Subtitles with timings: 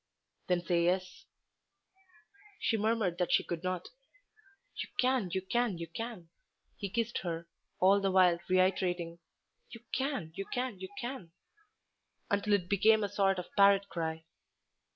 [0.47, 1.27] "Then say yes."
[2.59, 3.89] She murmured that she could not.
[4.77, 6.29] "You can, you can, you can."
[6.75, 7.47] He kissed her,
[7.79, 9.19] all the while reiterating,
[9.69, 11.33] "You can, you can, you can,"
[12.31, 14.25] until it became a sort of parrot cry.